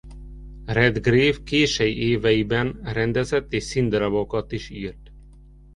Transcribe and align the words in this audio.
Redgrave 0.65 1.43
kései 1.43 1.97
éveiben 2.09 2.79
rendezett 2.83 3.53
és 3.53 3.63
színdarabokat 3.63 4.51
is 4.51 4.69
írt. 4.69 5.11